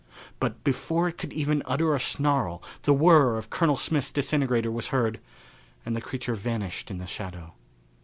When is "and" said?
5.85-5.95